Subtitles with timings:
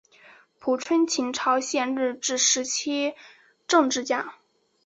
[0.57, 3.13] 朴春琴朝鲜日治时期
[3.67, 4.33] 政治家。